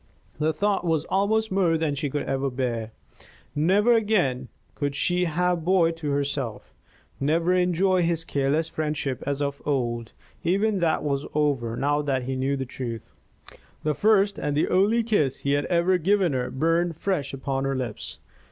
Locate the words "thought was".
0.51-1.05